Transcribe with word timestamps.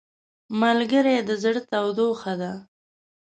ملګری 0.61 1.15
د 1.27 1.29
زړه 1.43 1.61
تودوخه 1.71 2.33
ده 2.41 2.51